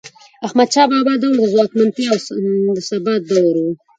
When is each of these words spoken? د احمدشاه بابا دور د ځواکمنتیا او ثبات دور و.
د 0.03 0.03
احمدشاه 0.45 0.87
بابا 0.91 1.13
دور 1.21 1.35
د 1.39 1.43
ځواکمنتیا 1.53 2.13
او 2.69 2.75
ثبات 2.89 3.21
دور 3.31 3.53
و. 3.63 3.65